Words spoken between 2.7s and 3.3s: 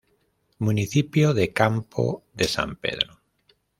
Pedro.